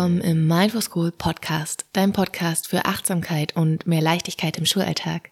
[0.00, 5.30] willkommen im Mindful School Podcast, dein Podcast für Achtsamkeit und mehr Leichtigkeit im Schulalltag.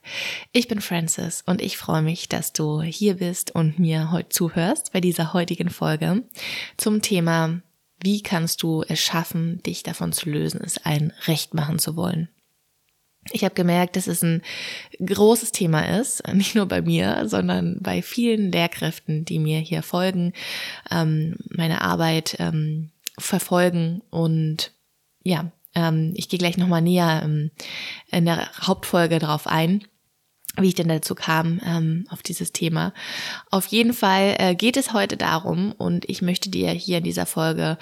[0.52, 4.92] Ich bin Francis und ich freue mich, dass du hier bist und mir heute zuhörst
[4.92, 6.22] bei dieser heutigen Folge
[6.76, 7.62] zum Thema,
[8.02, 12.28] wie kannst du es schaffen, dich davon zu lösen, es allen recht machen zu wollen.
[13.32, 14.42] Ich habe gemerkt, dass es ein
[15.02, 20.34] großes Thema ist, nicht nur bei mir, sondern bei vielen Lehrkräften, die mir hier folgen,
[20.90, 24.72] ähm, meine Arbeit ähm, verfolgen und
[25.22, 27.50] ja, ähm, ich gehe gleich nochmal näher ähm,
[28.10, 29.84] in der Hauptfolge drauf ein
[30.60, 32.92] wie ich denn dazu kam, ähm, auf dieses Thema.
[33.50, 37.26] Auf jeden Fall äh, geht es heute darum und ich möchte dir hier in dieser
[37.26, 37.78] Folge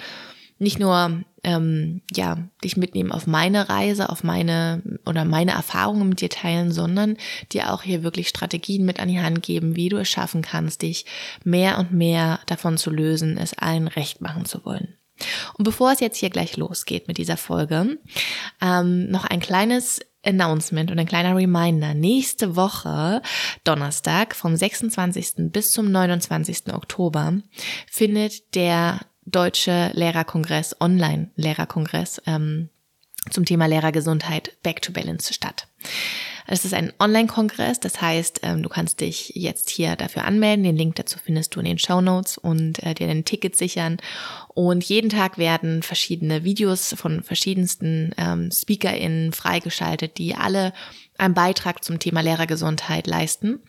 [0.59, 6.21] nicht nur ähm, ja dich mitnehmen auf meine Reise, auf meine oder meine Erfahrungen mit
[6.21, 7.17] dir teilen, sondern
[7.51, 10.81] dir auch hier wirklich Strategien mit an die Hand geben, wie du es schaffen kannst,
[10.81, 11.05] dich
[11.43, 14.95] mehr und mehr davon zu lösen, es allen recht machen zu wollen.
[15.57, 17.97] Und bevor es jetzt hier gleich losgeht mit dieser Folge,
[18.61, 21.93] ähm, noch ein kleines Announcement und ein kleiner Reminder.
[21.93, 23.21] Nächste Woche,
[23.63, 25.51] Donnerstag, vom 26.
[25.51, 26.73] bis zum 29.
[26.73, 27.39] Oktober,
[27.89, 32.69] findet der Deutsche Lehrerkongress, Online-Lehrerkongress ähm,
[33.29, 35.67] zum Thema Lehrergesundheit Back to Balance statt.
[36.49, 40.63] Es ist ein Online-Kongress, das heißt, ähm, du kannst dich jetzt hier dafür anmelden.
[40.63, 43.97] Den Link dazu findest du in den Show Notes und äh, dir dein Ticket sichern.
[44.47, 50.71] Und jeden Tag werden verschiedene Videos von verschiedensten ähm, SpeakerInnen freigeschaltet, die alle
[51.17, 53.59] einen Beitrag zum Thema Lehrergesundheit leisten.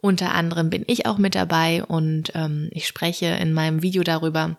[0.00, 4.56] Unter anderem bin ich auch mit dabei und ähm, ich spreche in meinem Video darüber,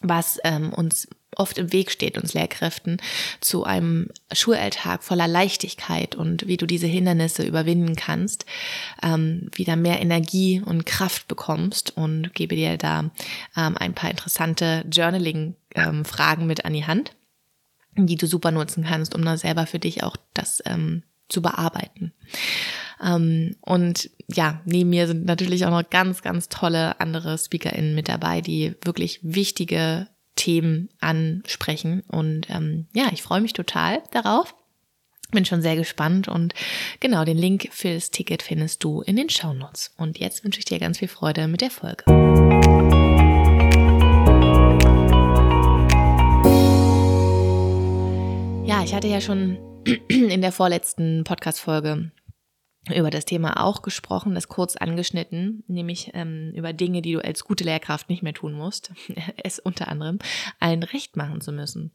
[0.00, 3.00] was ähm, uns oft im Weg steht, uns Lehrkräften,
[3.40, 8.46] zu einem Schulalltag voller Leichtigkeit und wie du diese Hindernisse überwinden kannst,
[9.02, 13.10] ähm, wieder mehr Energie und Kraft bekommst und gebe dir da
[13.56, 17.12] ähm, ein paar interessante Journaling-Fragen ähm, mit an die Hand,
[17.96, 22.12] die du super nutzen kannst, um dann selber für dich auch das ähm, zu bearbeiten.
[23.02, 28.08] Ähm, und ja, neben mir sind natürlich auch noch ganz, ganz tolle andere SpeakerInnen mit
[28.08, 30.08] dabei, die wirklich wichtige
[30.40, 32.02] Themen ansprechen.
[32.08, 34.54] Und ähm, ja, ich freue mich total darauf.
[35.32, 36.54] Bin schon sehr gespannt und
[36.98, 39.92] genau den Link für das Ticket findest du in den Shownotes.
[39.98, 42.04] Und jetzt wünsche ich dir ganz viel Freude mit der Folge.
[48.66, 49.58] Ja, ich hatte ja schon
[50.08, 52.12] in der vorletzten Podcast-Folge
[52.88, 57.44] über das Thema auch gesprochen, das kurz angeschnitten, nämlich ähm, über Dinge, die du als
[57.44, 58.92] gute Lehrkraft nicht mehr tun musst,
[59.42, 60.18] es unter anderem
[60.60, 61.92] allen recht machen zu müssen.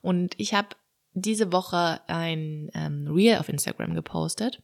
[0.00, 0.68] Und ich habe
[1.14, 4.62] diese Woche ein ähm, Reel auf Instagram gepostet,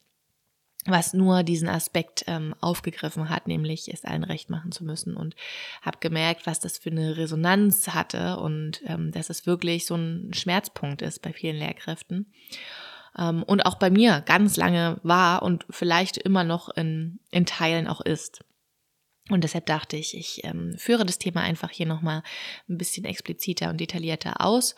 [0.86, 5.36] was nur diesen Aspekt ähm, aufgegriffen hat, nämlich es allen recht machen zu müssen und
[5.82, 10.32] habe gemerkt, was das für eine Resonanz hatte und ähm, dass es wirklich so ein
[10.32, 12.32] Schmerzpunkt ist bei vielen Lehrkräften
[13.16, 17.86] ähm, und auch bei mir ganz lange war und vielleicht immer noch in, in Teilen
[17.86, 18.44] auch ist.
[19.30, 22.22] Und deshalb dachte ich, ich ähm, führe das Thema einfach hier nochmal
[22.68, 24.74] ein bisschen expliziter und detaillierter aus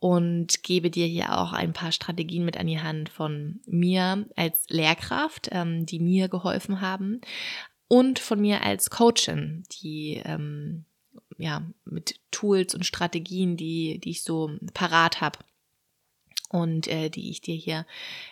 [0.00, 4.66] und gebe dir hier auch ein paar Strategien mit an die Hand von mir als
[4.68, 7.20] Lehrkraft, ähm, die mir geholfen haben
[7.88, 10.84] und von mir als Coachin, die ähm,
[11.38, 15.38] ja mit Tools und Strategien, die, die ich so parat habe,
[16.48, 17.86] und äh, die ich dir hier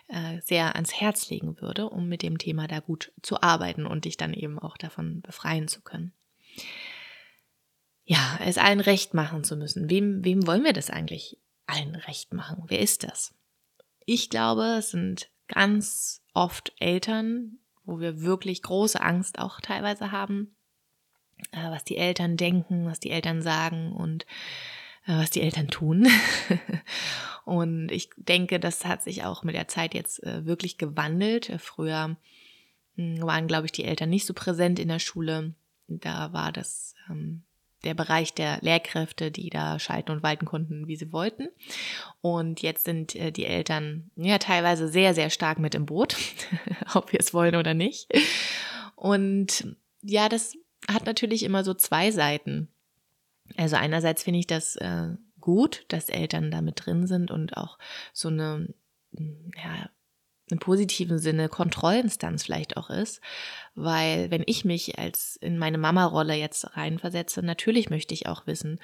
[0.08, 4.04] äh, sehr ans Herz legen würde, um mit dem Thema da gut zu arbeiten und
[4.04, 6.12] dich dann eben auch davon befreien zu können.
[8.04, 9.88] Ja, es allen recht machen zu müssen.
[9.88, 12.64] Wem, wem wollen wir das eigentlich allen recht machen?
[12.66, 13.34] Wer ist das?
[14.04, 20.54] Ich glaube, es sind ganz oft Eltern, wo wir wirklich große Angst auch teilweise haben,
[21.52, 24.24] äh, was die Eltern denken, was die Eltern sagen und
[25.06, 26.06] äh, was die Eltern tun.
[27.44, 31.52] Und ich denke, das hat sich auch mit der Zeit jetzt äh, wirklich gewandelt.
[31.58, 32.16] Früher
[32.96, 35.54] hm, waren, glaube ich, die Eltern nicht so präsent in der Schule.
[35.86, 37.42] Da war das ähm,
[37.84, 41.48] der Bereich der Lehrkräfte, die da schalten und walten konnten, wie sie wollten.
[42.20, 46.16] Und jetzt sind äh, die Eltern ja teilweise sehr, sehr stark mit im Boot,
[46.94, 48.08] ob wir es wollen oder nicht.
[48.96, 50.54] Und ja, das
[50.90, 52.68] hat natürlich immer so zwei Seiten.
[53.56, 55.08] Also einerseits finde ich das äh,
[55.44, 57.78] gut, dass Eltern da mit drin sind und auch
[58.14, 58.72] so eine,
[59.12, 59.90] ja,
[60.48, 63.20] im positiven Sinne Kontrollinstanz vielleicht auch ist,
[63.74, 68.80] weil wenn ich mich als in meine Mama-Rolle jetzt reinversetze, natürlich möchte ich auch wissen,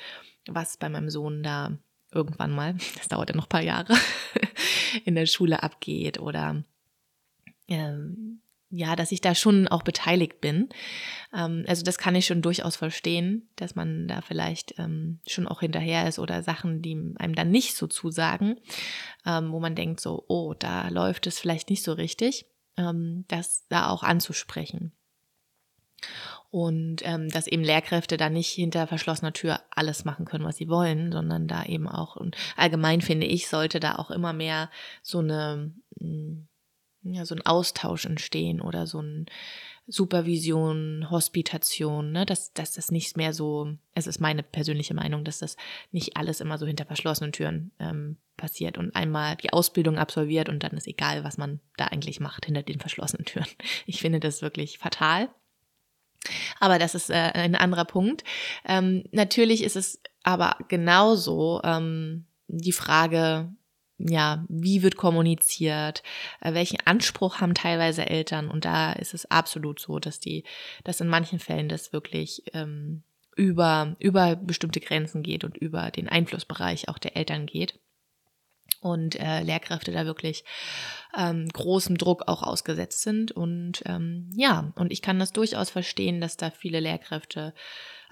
[0.46, 1.78] was bei meinem Sohn da
[2.12, 3.94] irgendwann mal, das dauert ja noch ein paar Jahre,
[5.06, 6.62] in der Schule abgeht oder
[7.68, 10.68] ähm, ja, dass ich da schon auch beteiligt bin.
[11.34, 15.60] Ähm, also das kann ich schon durchaus verstehen, dass man da vielleicht ähm, schon auch
[15.60, 18.60] hinterher ist oder Sachen, die einem dann nicht so zusagen,
[19.26, 22.46] ähm, wo man denkt so, oh, da läuft es vielleicht nicht so richtig,
[22.76, 24.92] ähm, das da auch anzusprechen.
[26.50, 30.68] Und ähm, dass eben Lehrkräfte da nicht hinter verschlossener Tür alles machen können, was sie
[30.68, 34.70] wollen, sondern da eben auch, und allgemein finde ich, sollte da auch immer mehr
[35.02, 36.48] so eine, hm,
[37.02, 39.26] ja, so ein Austausch entstehen oder so ein
[39.86, 45.38] Supervision, Hospitation, ne, dass, dass das nicht mehr so, es ist meine persönliche Meinung, dass
[45.38, 45.56] das
[45.90, 50.62] nicht alles immer so hinter verschlossenen Türen ähm, passiert und einmal die Ausbildung absolviert und
[50.62, 53.46] dann ist egal, was man da eigentlich macht hinter den verschlossenen Türen.
[53.86, 55.28] Ich finde das wirklich fatal.
[56.60, 58.24] Aber das ist äh, ein anderer Punkt.
[58.64, 63.52] Ähm, natürlich ist es aber genauso ähm, die Frage,
[64.08, 66.02] ja, wie wird kommuniziert,
[66.40, 70.44] äh, welchen Anspruch haben teilweise Eltern und da ist es absolut so, dass die,
[70.84, 73.02] dass in manchen Fällen das wirklich ähm,
[73.36, 77.78] über, über bestimmte Grenzen geht und über den Einflussbereich auch der Eltern geht
[78.80, 80.44] und äh, Lehrkräfte da wirklich
[81.16, 83.32] ähm, großem Druck auch ausgesetzt sind.
[83.32, 87.54] Und ähm, ja, und ich kann das durchaus verstehen, dass da viele Lehrkräfte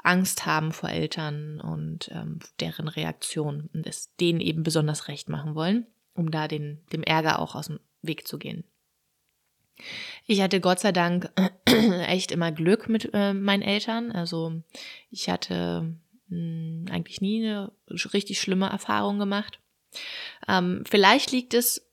[0.03, 5.55] Angst haben vor Eltern und ähm, deren Reaktion und es denen eben besonders recht machen
[5.55, 8.65] wollen, um da den, dem Ärger auch aus dem Weg zu gehen.
[10.27, 11.31] Ich hatte Gott sei Dank
[11.67, 14.12] echt immer Glück mit äh, meinen Eltern.
[14.12, 14.62] Also
[15.11, 15.95] ich hatte
[16.29, 17.73] mh, hm, eigentlich nie eine
[18.12, 19.61] richtig schlimme Erfahrung gemacht.
[20.47, 21.88] Ähm, vielleicht liegt es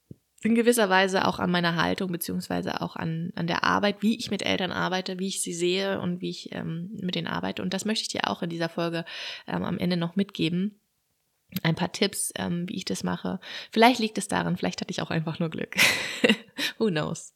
[0.46, 4.30] in gewisser Weise auch an meiner Haltung, beziehungsweise auch an, an der Arbeit, wie ich
[4.30, 7.64] mit Eltern arbeite, wie ich sie sehe und wie ich ähm, mit denen arbeite.
[7.64, 9.06] Und das möchte ich dir auch in dieser Folge
[9.48, 10.80] ähm, am Ende noch mitgeben.
[11.64, 13.40] Ein paar Tipps, ähm, wie ich das mache.
[13.72, 15.76] Vielleicht liegt es daran, vielleicht hatte ich auch einfach nur Glück.
[16.78, 17.34] Who knows?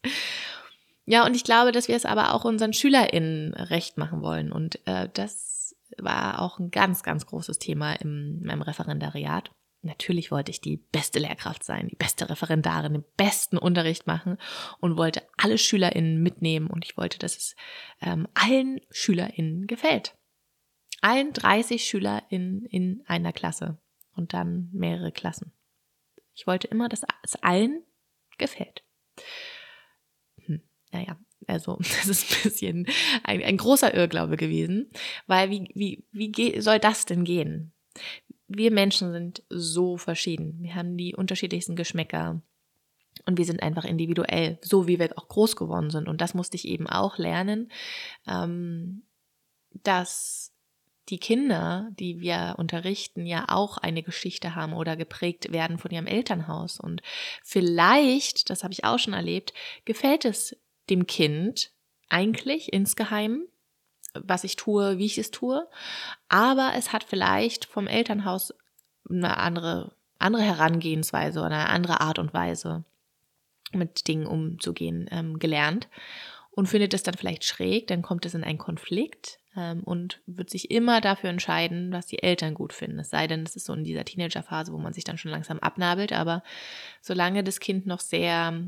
[1.04, 4.52] Ja, und ich glaube, dass wir es aber auch unseren SchülerInnen recht machen wollen.
[4.52, 9.50] Und äh, das war auch ein ganz, ganz großes Thema in meinem Referendariat.
[9.82, 14.36] Natürlich wollte ich die beste Lehrkraft sein, die beste Referendarin, den besten Unterricht machen
[14.78, 17.56] und wollte alle SchülerInnen mitnehmen und ich wollte, dass es
[18.02, 20.16] ähm, allen SchülerInnen gefällt.
[21.00, 23.78] Allen 30 SchülerInnen in einer Klasse
[24.14, 25.52] und dann mehrere Klassen.
[26.34, 27.82] Ich wollte immer, dass es allen
[28.36, 28.84] gefällt.
[30.44, 30.60] Hm,
[30.92, 32.86] naja, also das ist ein bisschen
[33.22, 34.90] ein, ein großer Irrglaube gewesen,
[35.26, 37.72] weil wie, wie, wie soll das denn gehen?
[38.52, 40.58] Wir Menschen sind so verschieden.
[40.60, 42.42] Wir haben die unterschiedlichsten Geschmäcker.
[43.26, 46.08] Und wir sind einfach individuell, so wie wir auch groß geworden sind.
[46.08, 47.70] Und das musste ich eben auch lernen,
[48.26, 49.02] ähm,
[49.70, 50.52] dass
[51.08, 56.06] die Kinder, die wir unterrichten, ja auch eine Geschichte haben oder geprägt werden von ihrem
[56.06, 56.80] Elternhaus.
[56.80, 57.02] Und
[57.44, 59.52] vielleicht, das habe ich auch schon erlebt,
[59.84, 60.56] gefällt es
[60.88, 61.72] dem Kind
[62.08, 63.44] eigentlich insgeheim,
[64.14, 65.66] was ich tue, wie ich es tue.
[66.28, 68.54] Aber es hat vielleicht vom Elternhaus
[69.08, 72.84] eine andere, andere Herangehensweise oder eine andere Art und Weise,
[73.72, 75.88] mit Dingen umzugehen, ähm, gelernt
[76.50, 80.50] und findet es dann vielleicht schräg, dann kommt es in einen Konflikt ähm, und wird
[80.50, 82.98] sich immer dafür entscheiden, was die Eltern gut finden.
[82.98, 85.58] Es sei denn, es ist so in dieser Teenagerphase, wo man sich dann schon langsam
[85.60, 86.42] abnabelt, aber
[87.00, 88.62] solange das Kind noch sehr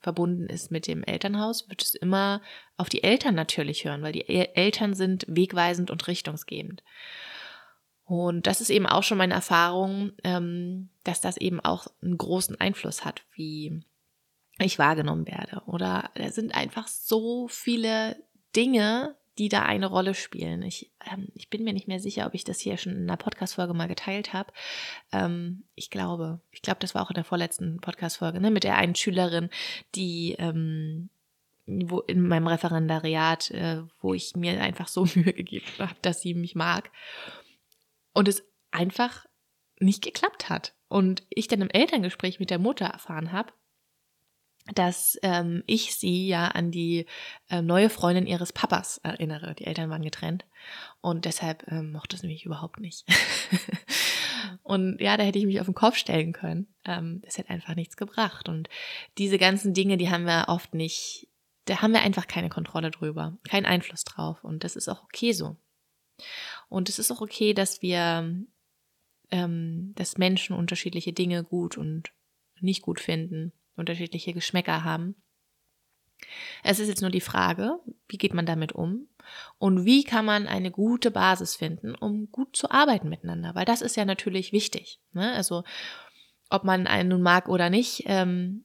[0.00, 2.42] verbunden ist mit dem Elternhaus, wird es immer
[2.76, 6.82] auf die Eltern natürlich hören, weil die Eltern sind wegweisend und richtungsgebend.
[8.04, 12.58] Und das ist eben auch schon meine Erfahrung, ähm, dass das eben auch einen großen
[12.58, 13.84] Einfluss hat, wie
[14.58, 15.62] ich wahrgenommen werde.
[15.66, 18.16] Oder da sind einfach so viele
[18.56, 20.62] Dinge, die da eine Rolle spielen.
[20.62, 23.16] Ich, ähm, ich bin mir nicht mehr sicher, ob ich das hier schon in einer
[23.16, 24.52] Podcast-Folge mal geteilt habe.
[25.12, 28.76] Ähm, ich glaube, ich glaube, das war auch in der vorletzten Podcast-Folge, ne, mit der
[28.76, 29.50] einen Schülerin,
[29.94, 31.10] die ähm,
[31.66, 36.34] wo in meinem Referendariat, äh, wo ich mir einfach so Mühe gegeben habe, dass sie
[36.34, 36.90] mich mag.
[38.12, 39.26] Und es einfach
[39.78, 40.74] nicht geklappt hat.
[40.88, 43.52] Und ich dann im Elterngespräch mit der Mutter erfahren habe,
[44.74, 47.06] dass ähm, ich sie ja an die
[47.48, 49.54] äh, neue Freundin ihres Papas erinnere.
[49.54, 50.44] Die Eltern waren getrennt
[51.00, 53.04] und deshalb ähm, mochte es nämlich überhaupt nicht.
[54.62, 56.66] und ja, da hätte ich mich auf den Kopf stellen können.
[56.84, 58.48] Ähm, das hätte einfach nichts gebracht.
[58.48, 58.68] Und
[59.16, 61.28] diese ganzen Dinge, die haben wir oft nicht,
[61.64, 64.44] da haben wir einfach keine Kontrolle drüber, keinen Einfluss drauf.
[64.44, 65.56] Und das ist auch okay so.
[66.68, 68.44] Und es ist auch okay, dass wir,
[69.30, 72.12] ähm, dass Menschen unterschiedliche Dinge gut und
[72.60, 75.16] nicht gut finden unterschiedliche Geschmäcker haben.
[76.64, 79.08] Es ist jetzt nur die Frage, wie geht man damit um
[79.58, 83.82] und wie kann man eine gute Basis finden, um gut zu arbeiten miteinander, weil das
[83.82, 85.00] ist ja natürlich wichtig.
[85.12, 85.32] Ne?
[85.32, 85.62] Also
[86.50, 88.64] ob man einen nun mag oder nicht, ähm,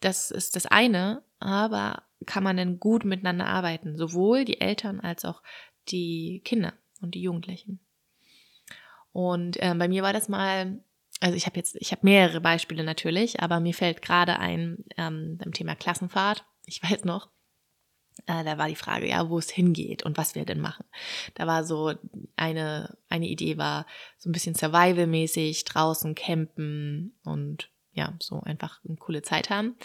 [0.00, 3.96] das ist das eine, aber kann man denn gut miteinander arbeiten?
[3.96, 5.42] Sowohl die Eltern als auch
[5.88, 7.80] die Kinder und die Jugendlichen.
[9.12, 10.82] Und äh, bei mir war das mal,
[11.20, 15.38] also ich habe jetzt, ich habe mehrere Beispiele natürlich, aber mir fällt gerade ein ähm,
[15.38, 16.44] beim Thema Klassenfahrt.
[16.64, 17.30] Ich weiß noch,
[18.26, 20.84] äh, da war die Frage, ja, wo es hingeht und was wir denn machen.
[21.34, 21.94] Da war so
[22.36, 23.86] eine, eine Idee war
[24.18, 29.76] so ein bisschen Survival-mäßig, draußen campen und ja, so einfach eine coole Zeit haben.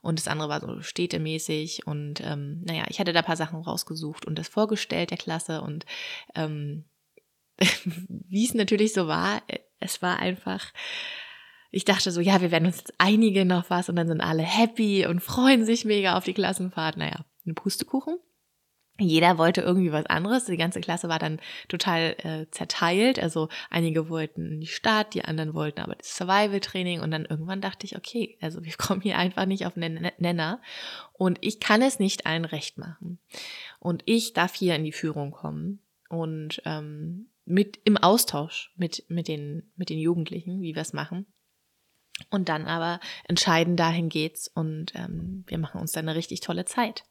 [0.00, 3.60] Und das andere war so städtemäßig und ähm, naja, ich hatte da ein paar Sachen
[3.60, 5.86] rausgesucht und das vorgestellt der Klasse und
[6.34, 6.84] ähm,
[7.84, 9.42] wie es natürlich so war,
[9.82, 10.72] es war einfach,
[11.70, 14.42] ich dachte so, ja, wir werden uns jetzt einige noch was und dann sind alle
[14.42, 16.96] happy und freuen sich mega auf die Klassenfahrt.
[16.96, 18.18] Naja, ein Pustekuchen.
[18.98, 20.44] Jeder wollte irgendwie was anderes.
[20.44, 23.18] Die ganze Klasse war dann total äh, zerteilt.
[23.18, 27.00] Also einige wollten in die Stadt, die anderen wollten aber das Survival-Training.
[27.00, 30.60] Und dann irgendwann dachte ich, okay, also wir kommen hier einfach nicht auf einen Nenner.
[31.14, 33.18] Und ich kann es nicht allen recht machen.
[33.80, 35.80] Und ich darf hier in die Führung kommen.
[36.10, 41.26] Und ähm, mit im Austausch mit, mit, den, mit den Jugendlichen, wie wir es machen.
[42.30, 46.64] Und dann aber entscheiden, dahin geht's und ähm, wir machen uns dann eine richtig tolle
[46.64, 47.04] Zeit.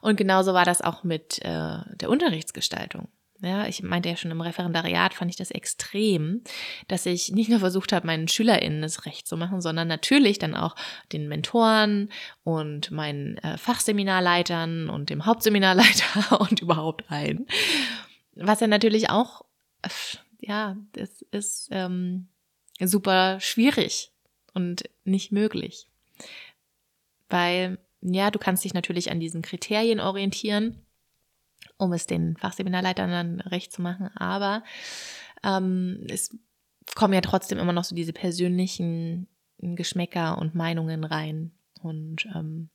[0.00, 3.08] Und genauso war das auch mit äh, der Unterrichtsgestaltung.
[3.44, 6.42] Ja, ich meinte ja schon im Referendariat fand ich das extrem,
[6.86, 10.54] dass ich nicht nur versucht habe, meinen SchülerInnen das recht zu machen, sondern natürlich dann
[10.54, 10.76] auch
[11.12, 12.08] den Mentoren
[12.44, 17.48] und meinen äh, Fachseminarleitern und dem Hauptseminarleiter und überhaupt allen.
[18.34, 19.44] Was ja natürlich auch,
[20.40, 22.28] ja, das ist ähm,
[22.80, 24.10] super schwierig
[24.54, 25.86] und nicht möglich.
[27.28, 30.82] Weil ja, du kannst dich natürlich an diesen Kriterien orientieren,
[31.76, 34.64] um es den Fachseminarleitern dann recht zu machen, aber
[35.44, 36.36] ähm, es
[36.94, 41.52] kommen ja trotzdem immer noch so diese persönlichen Geschmäcker und Meinungen rein.
[41.82, 42.70] Und ähm,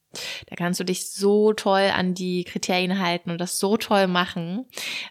[0.48, 4.66] da kannst du dich so toll an die Kriterien halten und das so toll machen,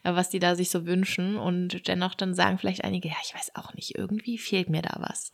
[0.04, 1.36] äh, was die da sich so wünschen.
[1.36, 4.96] Und dennoch dann sagen vielleicht einige, ja, ich weiß auch nicht, irgendwie fehlt mir da
[5.00, 5.30] was.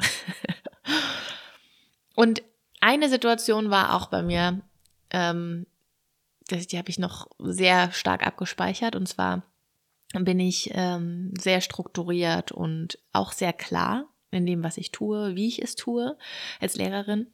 [2.14, 2.42] und
[2.80, 4.60] eine Situation war auch bei mir,
[5.10, 5.66] ähm,
[6.48, 8.96] das, die habe ich noch sehr stark abgespeichert.
[8.96, 9.42] Und zwar
[10.12, 15.46] bin ich ähm, sehr strukturiert und auch sehr klar in dem, was ich tue, wie
[15.46, 16.16] ich es tue
[16.60, 17.28] als Lehrerin.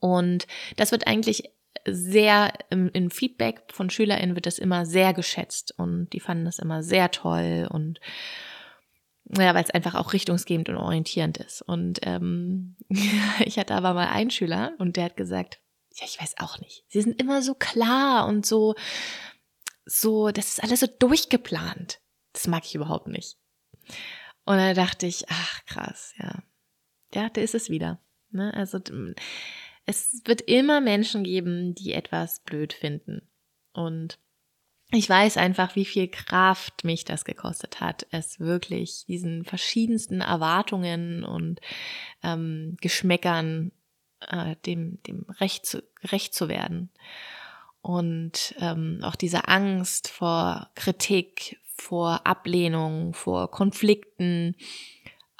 [0.00, 1.50] Und das wird eigentlich
[1.86, 6.58] sehr im, im Feedback von SchülerInnen wird das immer sehr geschätzt und die fanden das
[6.58, 8.00] immer sehr toll und
[9.28, 11.62] ja, weil es einfach auch richtungsgebend und orientierend ist.
[11.62, 12.76] Und ähm,
[13.44, 15.60] ich hatte aber mal einen Schüler und der hat gesagt,
[15.96, 16.84] ja, ich weiß auch nicht.
[16.88, 18.74] Sie sind immer so klar und so,
[19.84, 22.00] so, das ist alles so durchgeplant.
[22.32, 23.38] Das mag ich überhaupt nicht.
[24.44, 26.42] Und da dachte ich, ach krass, ja.
[27.14, 28.00] Ja, da ist es wieder.
[28.30, 28.52] Ne?
[28.54, 28.78] Also
[29.86, 33.22] es wird immer Menschen geben, die etwas blöd finden.
[33.72, 34.18] Und
[34.90, 41.24] ich weiß einfach, wie viel Kraft mich das gekostet hat, es wirklich diesen verschiedensten Erwartungen
[41.24, 41.60] und
[42.22, 43.72] ähm, Geschmäckern
[44.28, 46.90] äh, dem, dem Recht, zu, gerecht zu werden.
[47.80, 54.56] Und ähm, auch diese Angst vor Kritik, vor Ablehnung, vor Konflikten,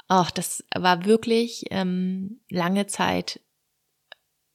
[0.09, 3.41] auch das war wirklich ähm, lange Zeit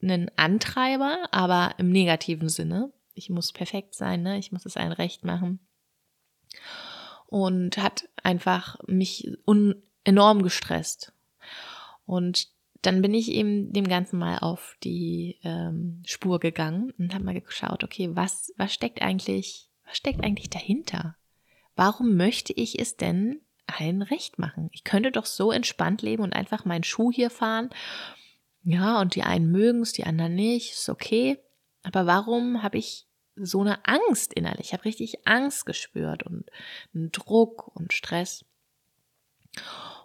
[0.02, 2.92] ein Antreiber, aber im negativen Sinne.
[3.14, 4.38] Ich muss perfekt sein, ne?
[4.38, 5.60] ich muss es allen recht machen.
[7.28, 9.30] Und hat einfach mich
[10.04, 11.14] enorm gestresst.
[12.06, 12.50] Und
[12.82, 17.40] dann bin ich eben dem Ganzen mal auf die ähm, Spur gegangen und habe mal
[17.40, 21.16] geschaut, okay, was, was steckt eigentlich, was steckt eigentlich dahinter?
[21.76, 24.70] Warum möchte ich es denn allen recht machen?
[24.74, 27.70] Ich könnte doch so entspannt leben und einfach meinen Schuh hier fahren.
[28.64, 31.40] Ja, und die einen mögen es, die anderen nicht, ist okay.
[31.84, 34.68] Aber warum habe ich so eine Angst innerlich?
[34.68, 36.50] Ich habe richtig Angst gespürt und
[36.94, 38.46] einen Druck und Stress.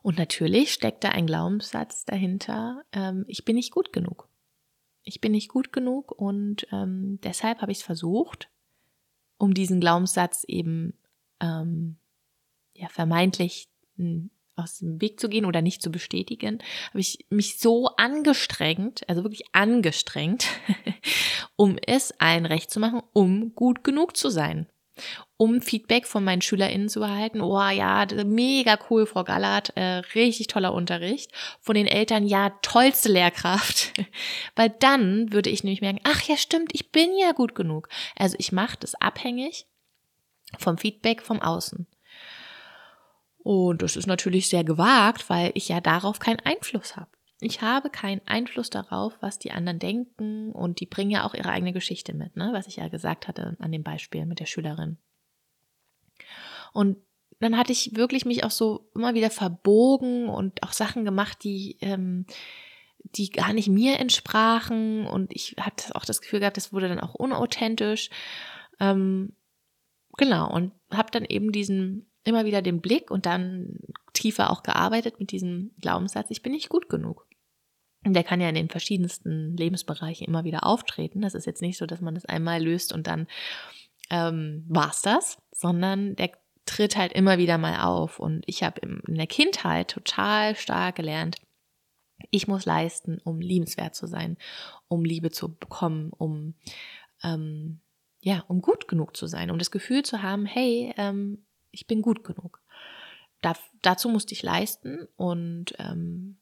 [0.02, 4.28] Und natürlich steckt da ein Glaubenssatz dahinter, ähm, ich bin nicht gut genug.
[5.02, 8.48] Ich bin nicht gut genug und ähm, deshalb habe ich es versucht,
[9.38, 10.94] um diesen Glaubenssatz eben
[11.40, 11.96] ähm,
[12.74, 13.68] ja, vermeintlich
[14.56, 16.58] aus dem Weg zu gehen oder nicht zu bestätigen,
[16.88, 20.46] habe ich mich so angestrengt, also wirklich angestrengt,
[21.56, 24.66] um es allen recht zu machen, um gut genug zu sein
[25.36, 27.40] um Feedback von meinen SchülerInnen zu erhalten.
[27.40, 31.30] Oh ja, mega cool, Frau Gallert, äh, richtig toller Unterricht.
[31.60, 33.92] Von den Eltern, ja, tollste Lehrkraft.
[34.56, 37.88] Weil dann würde ich nämlich merken, ach ja, stimmt, ich bin ja gut genug.
[38.16, 39.66] Also ich mache das abhängig
[40.58, 41.86] vom Feedback vom Außen.
[43.46, 47.10] Und das ist natürlich sehr gewagt, weil ich ja darauf keinen Einfluss habe.
[47.40, 51.50] ich habe keinen Einfluss darauf, was die anderen denken und die bringen ja auch ihre
[51.50, 52.48] eigene Geschichte mit, ne?
[52.52, 54.98] was ich ja gesagt hatte an dem Beispiel mit der Schülerin.
[56.72, 56.96] Und
[57.38, 61.76] dann hatte ich wirklich mich auch so immer wieder verbogen und auch Sachen gemacht, die,
[61.82, 62.26] ähm,
[62.98, 65.06] die gar nicht mir entsprachen.
[65.06, 68.10] Und ich hatte auch das Gefühl gehabt, das wurde dann auch unauthentisch.
[68.80, 69.36] Ähm,
[70.16, 73.78] genau, und habe dann eben diesen, immer wieder den Blick und dann
[74.12, 77.26] tiefer auch gearbeitet mit diesem Glaubenssatz, ich bin nicht gut genug.
[78.04, 81.22] Und der kann ja in den verschiedensten Lebensbereichen immer wieder auftreten.
[81.22, 83.26] Das ist jetzt nicht so, dass man das einmal löst und dann
[84.10, 86.30] ähm, war's das, sondern der
[86.66, 88.18] tritt halt immer wieder mal auf.
[88.18, 91.38] Und ich habe in der Kindheit total stark gelernt,
[92.30, 94.36] ich muss leisten, um liebenswert zu sein,
[94.88, 96.54] um Liebe zu bekommen, um
[97.22, 97.80] ähm,
[98.20, 101.45] ja, um gut genug zu sein, um das Gefühl zu haben, hey, ähm,
[101.76, 102.60] ich bin gut genug.
[103.42, 106.38] Da, dazu musste ich leisten und ähm,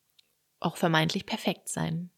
[0.61, 2.11] auch vermeintlich perfekt sein.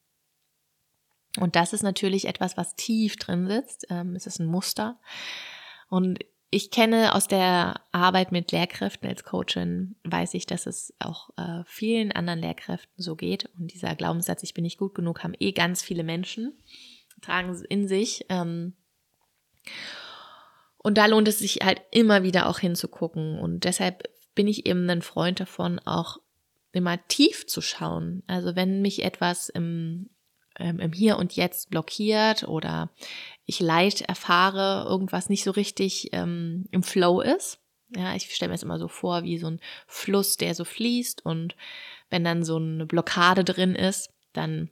[1.38, 3.86] Und das ist natürlich etwas, was tief drin sitzt.
[3.90, 5.00] Ähm, es ist ein Muster.
[5.88, 6.18] Und
[6.50, 11.64] ich kenne aus der Arbeit mit Lehrkräften als Coachin, weiß ich, dass es auch äh,
[11.66, 13.50] vielen anderen Lehrkräften so geht.
[13.58, 16.56] Und dieser Glaubenssatz, ich bin nicht gut genug, haben eh ganz viele Menschen,
[17.20, 18.26] tragen in sich.
[18.28, 18.74] Ähm,
[20.78, 23.38] und da lohnt es sich halt immer wieder auch hinzugucken.
[23.38, 26.18] Und deshalb bin ich eben ein Freund davon, auch
[26.72, 28.22] immer tief zu schauen.
[28.26, 30.10] Also wenn mich etwas im,
[30.58, 32.90] ähm, im Hier und Jetzt blockiert oder
[33.46, 37.58] ich Leid erfahre, irgendwas nicht so richtig ähm, im Flow ist.
[37.96, 41.24] Ja, ich stelle mir es immer so vor, wie so ein Fluss, der so fließt
[41.24, 41.56] und
[42.10, 44.70] wenn dann so eine Blockade drin ist, dann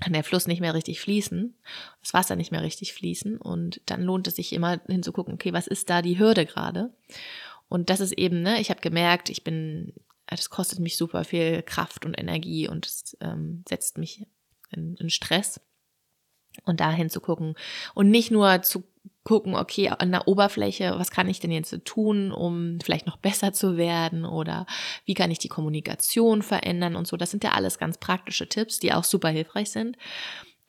[0.00, 1.54] kann der Fluss nicht mehr richtig fließen,
[2.02, 5.66] das Wasser nicht mehr richtig fließen und dann lohnt es sich immer hinzugucken, okay, was
[5.66, 6.94] ist da die Hürde gerade?
[7.68, 9.94] Und das ist eben, ne, ich habe gemerkt, ich bin,
[10.26, 14.26] das kostet mich super viel Kraft und Energie und es ähm, setzt mich
[14.70, 15.60] in, in Stress
[16.64, 17.54] und dahin zu gucken
[17.94, 18.84] und nicht nur zu
[19.26, 23.52] gucken, okay, an der Oberfläche, was kann ich denn jetzt tun, um vielleicht noch besser
[23.52, 24.66] zu werden oder
[25.04, 27.16] wie kann ich die Kommunikation verändern und so.
[27.16, 29.96] Das sind ja alles ganz praktische Tipps, die auch super hilfreich sind.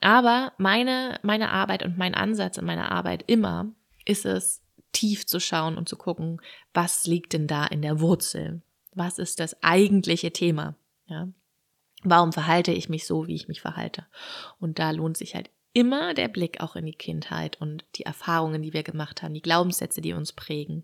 [0.00, 3.70] Aber meine, meine Arbeit und mein Ansatz in meiner Arbeit immer
[4.04, 6.40] ist es, tief zu schauen und zu gucken,
[6.74, 8.62] was liegt denn da in der Wurzel?
[8.92, 10.74] Was ist das eigentliche Thema?
[11.06, 11.28] Ja.
[12.02, 14.06] Warum verhalte ich mich so, wie ich mich verhalte?
[14.58, 18.62] Und da lohnt sich halt immer der Blick auch in die Kindheit und die Erfahrungen,
[18.62, 20.82] die wir gemacht haben, die Glaubenssätze, die uns prägen.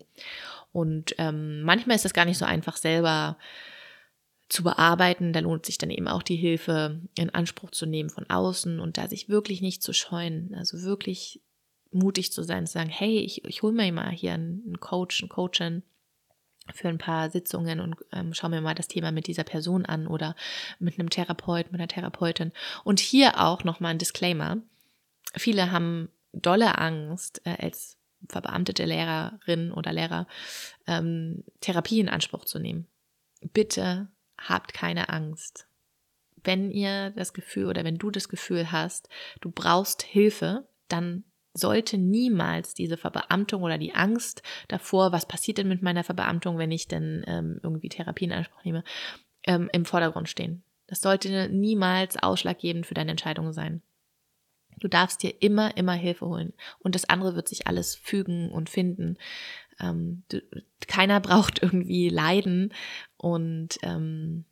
[0.71, 3.37] Und ähm, manchmal ist es gar nicht so einfach selber
[4.47, 5.33] zu bearbeiten.
[5.33, 8.97] Da lohnt sich dann eben auch die Hilfe in Anspruch zu nehmen von außen und
[8.97, 10.55] da sich wirklich nicht zu scheuen.
[10.55, 11.41] Also wirklich
[11.91, 15.29] mutig zu sein, zu sagen, hey, ich, ich hole mir mal hier einen Coach, einen
[15.29, 15.83] Coachin
[16.73, 20.07] für ein paar Sitzungen und ähm, schau mir mal das Thema mit dieser Person an
[20.07, 20.37] oder
[20.79, 22.53] mit einem Therapeut, mit einer Therapeutin.
[22.85, 24.61] Und hier auch nochmal ein Disclaimer.
[25.37, 27.97] Viele haben dolle Angst, äh, als
[28.29, 30.27] verbeamtete Lehrerin oder Lehrer
[30.87, 32.87] ähm, Therapie in Anspruch zu nehmen.
[33.53, 35.67] Bitte habt keine Angst.
[36.43, 39.09] Wenn ihr das Gefühl oder wenn du das Gefühl hast,
[39.41, 45.69] du brauchst Hilfe, dann sollte niemals diese Verbeamtung oder die Angst davor, was passiert denn
[45.69, 48.83] mit meiner Verbeamtung, wenn ich denn ähm, irgendwie Therapie in Anspruch nehme,
[49.47, 50.63] ähm, im Vordergrund stehen.
[50.87, 53.81] Das sollte niemals ausschlaggebend für deine Entscheidung sein.
[54.79, 56.53] Du darfst dir immer, immer Hilfe holen.
[56.79, 59.17] Und das andere wird sich alles fügen und finden.
[59.79, 60.41] Ähm, du,
[60.87, 62.73] keiner braucht irgendwie Leiden.
[63.17, 64.45] Und ähm,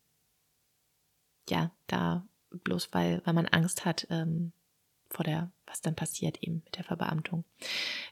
[1.49, 4.53] ja, da bloß weil, weil man Angst hat ähm,
[5.09, 7.45] vor der, was dann passiert eben mit der Verbeamtung.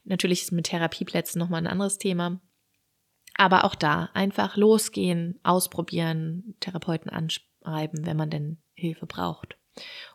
[0.04, 2.40] Natürlich ist mit Therapieplätzen nochmal ein anderes Thema.
[3.36, 9.58] Aber auch da einfach losgehen, ausprobieren, Therapeuten anschreiben, wenn man denn Hilfe braucht.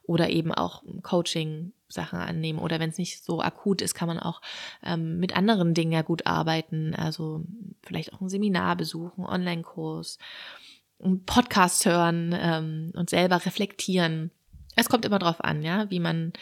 [0.05, 2.59] Oder eben auch Coaching Sachen annehmen.
[2.59, 4.41] Oder wenn es nicht so akut ist, kann man auch
[4.83, 6.95] ähm, mit anderen Dingen ja gut arbeiten.
[6.95, 7.45] Also
[7.83, 10.19] vielleicht auch ein Seminar besuchen, Online-Kurs,
[11.03, 14.31] einen Podcast hören ähm, und selber reflektieren.
[14.77, 16.33] Es kommt immer drauf an, ja, wie man,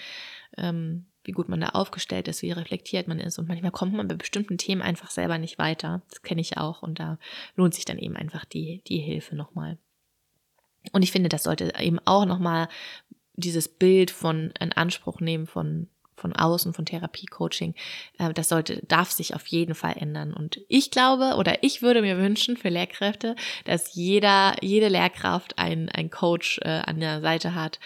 [0.56, 3.38] ähm, wie gut man da aufgestellt ist, wie reflektiert man ist.
[3.38, 6.02] Und manchmal kommt man bei bestimmten Themen einfach selber nicht weiter.
[6.10, 6.82] Das kenne ich auch.
[6.82, 7.18] Und da
[7.56, 9.78] lohnt sich dann eben einfach die, die Hilfe nochmal.
[10.92, 12.68] Und ich finde, das sollte eben auch nochmal
[13.34, 17.74] dieses Bild von in Anspruch nehmen von von außen, von Therapie, Coaching,
[18.18, 20.32] äh, das sollte, darf sich auf jeden Fall ändern.
[20.32, 25.90] Und ich glaube oder ich würde mir wünschen für Lehrkräfte, dass jeder, jede Lehrkraft einen,
[25.90, 27.78] einen Coach äh, an der Seite hat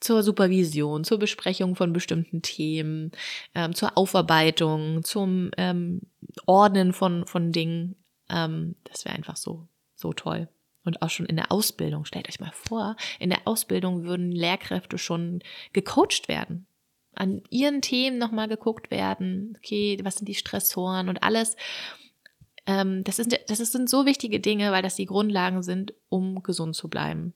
[0.00, 3.12] zur Supervision, zur Besprechung von bestimmten Themen,
[3.54, 6.00] ähm, zur Aufarbeitung, zum ähm,
[6.46, 7.96] Ordnen von, von Dingen.
[8.28, 10.48] Ähm, das wäre einfach so, so toll.
[10.84, 12.04] Und auch schon in der Ausbildung.
[12.04, 15.42] Stellt euch mal vor, in der Ausbildung würden Lehrkräfte schon
[15.72, 16.66] gecoacht werden.
[17.14, 19.54] An ihren Themen nochmal geguckt werden.
[19.58, 21.56] Okay, was sind die Stressoren und alles.
[22.66, 26.74] Ähm, das, ist, das sind so wichtige Dinge, weil das die Grundlagen sind, um gesund
[26.74, 27.34] zu bleiben.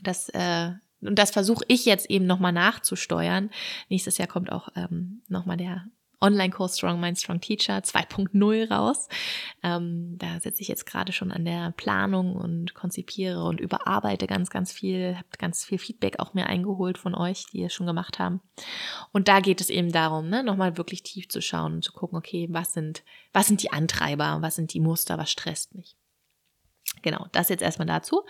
[0.00, 3.50] Das, äh, und das versuche ich jetzt eben nochmal nachzusteuern.
[3.88, 5.84] Nächstes Jahr kommt auch ähm, nochmal der
[6.24, 9.08] Online-Kurs Strong Mind, Strong Teacher 2.0 raus.
[9.62, 14.48] Ähm, da sitze ich jetzt gerade schon an der Planung und konzipiere und überarbeite ganz,
[14.48, 18.18] ganz viel, habe ganz viel Feedback auch mir eingeholt von euch, die es schon gemacht
[18.18, 18.40] haben.
[19.12, 22.16] Und da geht es eben darum, ne, nochmal wirklich tief zu schauen und zu gucken,
[22.16, 25.94] okay, was sind, was sind die Antreiber, was sind die Muster, was stresst mich.
[27.02, 28.22] Genau, das jetzt erstmal dazu.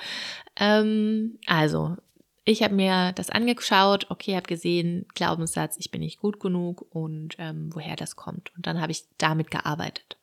[0.57, 1.97] Ähm, also,
[2.45, 7.37] ich habe mir das angeschaut, okay, habe gesehen, Glaubenssatz, ich bin nicht gut genug und
[7.39, 8.55] ähm, woher das kommt.
[8.57, 10.19] Und dann habe ich damit gearbeitet.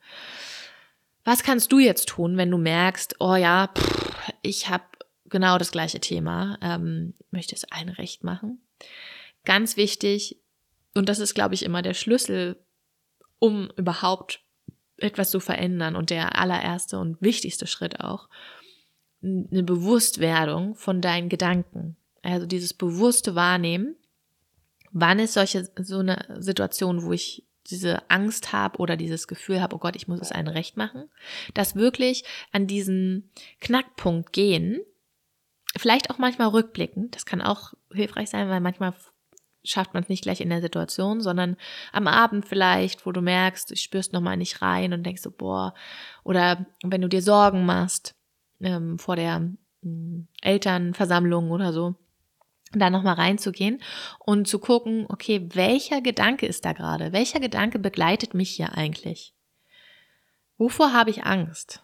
[1.24, 4.84] Was kannst du jetzt tun, wenn du merkst, oh ja, pff, ich habe
[5.26, 8.60] genau das gleiche Thema, ähm, möchte es allen recht machen?
[9.44, 10.38] Ganz wichtig,
[10.94, 12.56] und das ist, glaube ich, immer der Schlüssel,
[13.38, 14.40] um überhaupt
[14.96, 18.28] etwas zu verändern und der allererste und wichtigste Schritt auch,
[19.22, 21.96] eine Bewusstwerdung von deinen Gedanken.
[22.22, 23.96] Also dieses bewusste Wahrnehmen,
[24.92, 29.76] wann ist solche so eine Situation, wo ich diese Angst habe oder dieses Gefühl habe,
[29.76, 31.08] oh Gott, ich muss es allen recht machen,
[31.54, 33.30] dass wirklich an diesen
[33.60, 34.80] Knackpunkt gehen,
[35.76, 38.94] vielleicht auch manchmal rückblicken, das kann auch hilfreich sein, weil manchmal
[39.64, 41.56] schafft man es nicht gleich in der Situation, sondern
[41.92, 45.74] am Abend vielleicht, wo du merkst, du spürst nochmal nicht rein und denkst so, boah,
[46.24, 48.16] oder wenn du dir Sorgen machst
[48.60, 49.52] ähm, vor der
[49.84, 49.88] äh,
[50.42, 51.94] Elternversammlung oder so,
[52.80, 53.82] da nochmal reinzugehen
[54.18, 57.12] und zu gucken, okay, welcher Gedanke ist da gerade?
[57.12, 59.34] Welcher Gedanke begleitet mich hier eigentlich?
[60.58, 61.82] Wovor habe ich Angst?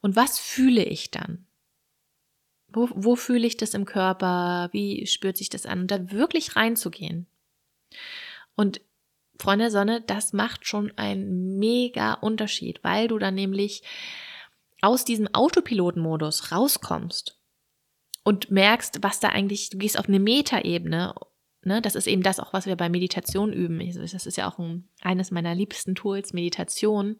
[0.00, 1.46] Und was fühle ich dann?
[2.68, 4.68] Wo, wo fühle ich das im Körper?
[4.72, 5.82] Wie spürt sich das an?
[5.82, 7.26] Und da wirklich reinzugehen.
[8.56, 8.80] Und
[9.38, 13.82] Freunde der Sonne, das macht schon einen mega Unterschied, weil du dann nämlich
[14.80, 17.38] aus diesem Autopilotenmodus rauskommst
[18.24, 21.14] und merkst, was da eigentlich, du gehst auf eine Metaebene.
[21.62, 21.82] Ne?
[21.82, 23.78] Das ist eben das auch, was wir bei Meditation üben.
[23.94, 27.16] Das ist ja auch ein, eines meiner liebsten Tools, Meditation,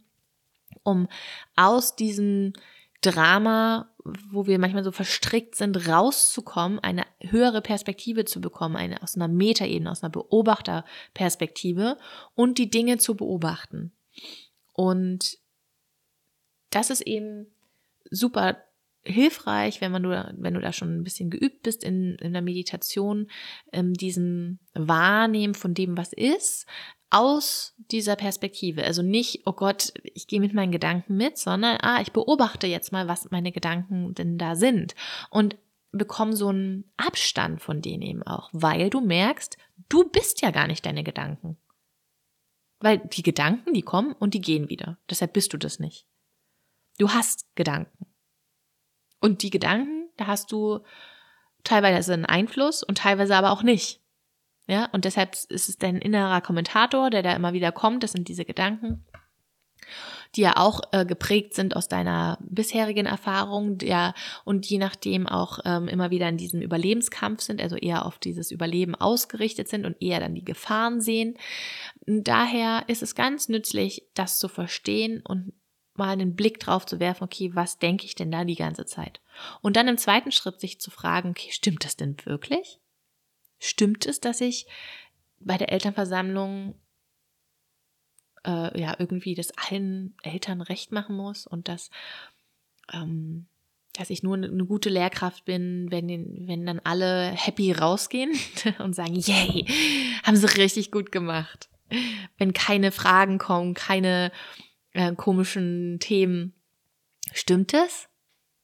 [0.83, 1.09] um
[1.55, 2.55] aus diesem
[3.03, 3.91] Drama,
[4.31, 9.29] wo wir manchmal so verstrickt sind, rauszukommen, eine höhere Perspektive zu bekommen, eine aus einer
[9.29, 11.99] Metaebene, aus einer Beobachterperspektive
[12.35, 13.93] und die Dinge zu beobachten.
[14.73, 15.39] Und
[16.71, 17.47] das ist eben
[18.11, 18.57] super
[19.07, 22.43] hilfreich, wenn man nur, wenn du da schon ein bisschen geübt bist in, in der
[22.43, 23.29] Meditation,
[23.73, 26.67] ähm, diesem Wahrnehmen von dem, was ist,
[27.11, 28.83] aus dieser Perspektive.
[28.85, 32.93] Also nicht, oh Gott, ich gehe mit meinen Gedanken mit, sondern, ah, ich beobachte jetzt
[32.93, 34.95] mal, was meine Gedanken denn da sind.
[35.31, 35.57] Und
[35.93, 39.57] bekomme so einen Abstand von denen eben auch, weil du merkst,
[39.89, 41.57] du bist ja gar nicht deine Gedanken.
[42.81, 44.99] Weil die Gedanken, die kommen und die gehen wieder.
[45.09, 46.07] Deshalb bist du das nicht.
[46.99, 48.07] Du hast Gedanken.
[49.25, 50.81] Und die Gedanken, da hast du
[51.63, 54.03] teilweise einen Einfluss und teilweise aber auch nicht.
[54.67, 58.03] Ja, und deshalb ist es dein innerer Kommentator, der da immer wieder kommt.
[58.03, 59.07] Das sind diese Gedanken,
[60.37, 64.13] die ja auch äh, geprägt sind aus deiner bisherigen Erfahrung, der
[64.45, 68.51] und je nachdem auch ähm, immer wieder in diesem Überlebenskampf sind, also eher auf dieses
[68.51, 71.39] Überleben ausgerichtet sind und eher dann die Gefahren sehen.
[72.05, 75.55] Daher ist es ganz nützlich, das zu verstehen und
[75.97, 79.21] mal einen Blick drauf zu werfen, okay, was denke ich denn da die ganze Zeit?
[79.63, 82.81] Und dann im zweiten Schritt sich zu fragen, okay, stimmt das denn wirklich?
[83.59, 84.67] Stimmt es, dass ich
[85.41, 86.75] bei der Elternversammlung
[88.45, 91.91] äh, ja irgendwie das allen Eltern recht machen muss und dass,
[92.93, 93.47] ähm,
[93.93, 96.09] dass ich nur eine gute Lehrkraft bin, wenn,
[96.49, 98.33] wenn dann alle happy rausgehen
[98.79, 99.67] und sagen, yay,
[100.25, 101.69] haben sie richtig gut gemacht.
[102.39, 104.33] Wenn keine Fragen kommen, keine
[104.95, 106.55] äh, komischen Themen.
[107.33, 108.09] Stimmt es?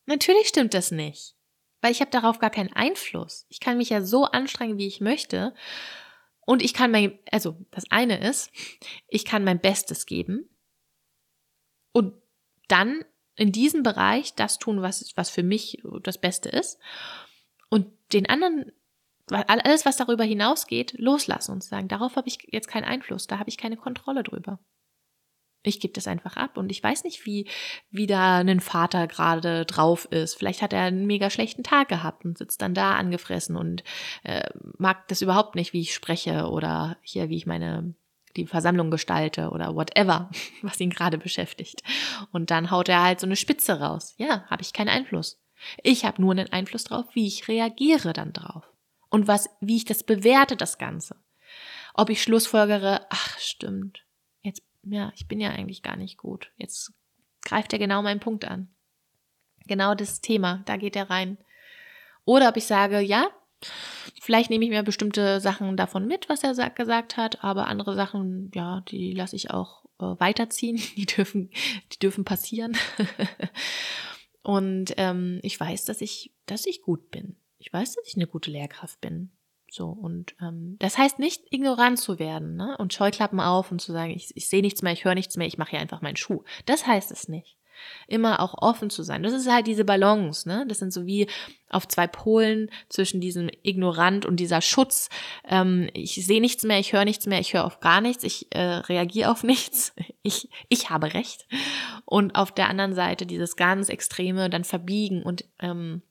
[0.07, 1.37] Natürlich stimmt das nicht,
[1.83, 3.47] weil ich habe darauf gar keinen Einfluss.
[3.49, 5.55] Ich kann mich ja so anstrengen, wie ich möchte.
[6.47, 8.51] Und ich kann mein, also das eine ist,
[9.07, 10.49] ich kann mein Bestes geben
[11.93, 12.15] und
[12.67, 13.05] dann
[13.37, 16.79] in diesem Bereich das tun, was, was für mich das Beste ist.
[17.69, 18.73] Und den anderen,
[19.29, 23.49] alles, was darüber hinausgeht, loslassen und sagen, darauf habe ich jetzt keinen Einfluss, da habe
[23.49, 24.59] ich keine Kontrolle drüber.
[25.63, 27.47] Ich gebe das einfach ab und ich weiß nicht, wie,
[27.91, 30.35] wie da ein Vater gerade drauf ist.
[30.35, 33.85] Vielleicht hat er einen mega schlechten Tag gehabt und sitzt dann da angefressen und
[34.23, 37.95] äh, mag das überhaupt nicht, wie ich spreche oder hier, wie ich meine
[38.37, 40.31] die Versammlung gestalte oder whatever,
[40.63, 41.83] was ihn gerade beschäftigt.
[42.33, 44.15] Und dann haut er halt so eine Spitze raus.
[44.17, 45.41] Ja, habe ich keinen Einfluss.
[45.83, 48.65] Ich habe nur einen Einfluss drauf, wie ich reagiere dann drauf.
[49.11, 51.17] Und was, wie ich das bewerte, das Ganze.
[51.95, 54.05] Ob ich Schlussfolgere, ach, stimmt.
[54.83, 56.53] Ja, ich bin ja eigentlich gar nicht gut.
[56.57, 56.93] Jetzt
[57.45, 58.69] greift er genau meinen Punkt an.
[59.67, 61.39] Genau das Thema, da geht er rein.
[62.25, 63.29] Oder ob ich sage, ja,
[64.21, 68.51] vielleicht nehme ich mir bestimmte Sachen davon mit, was er gesagt hat, aber andere Sachen,
[68.55, 70.77] ja, die lasse ich auch äh, weiterziehen.
[70.97, 71.51] Die dürfen,
[71.93, 72.77] die dürfen passieren.
[74.43, 77.37] Und ähm, ich weiß, dass ich, dass ich gut bin.
[77.59, 79.31] Ich weiß, dass ich eine gute Lehrkraft bin.
[79.71, 82.77] So, und ähm, das heißt nicht, ignorant zu werden ne?
[82.79, 85.47] und Scheuklappen auf und zu sagen, ich, ich sehe nichts mehr, ich höre nichts mehr,
[85.47, 86.43] ich mache hier einfach meinen Schuh.
[86.67, 87.57] Das heißt es nicht.
[88.09, 89.23] Immer auch offen zu sein.
[89.23, 90.67] Das ist halt diese Balance, ne?
[90.69, 91.29] Das sind so wie
[91.71, 95.09] auf zwei Polen zwischen diesem Ignorant und dieser Schutz.
[95.49, 98.49] Ähm, ich sehe nichts mehr, ich höre nichts mehr, ich höre auf gar nichts, ich
[98.51, 101.47] äh, reagiere auf nichts, ich, ich habe Recht.
[102.05, 106.03] Und auf der anderen Seite dieses ganz Extreme, dann verbiegen und ähm,